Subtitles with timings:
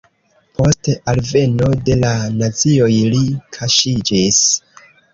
[0.59, 3.25] Post alveno de la nazioj li
[3.61, 4.45] kaŝiĝis.